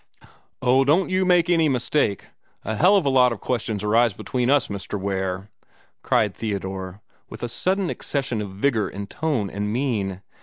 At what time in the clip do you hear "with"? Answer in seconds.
7.29-7.43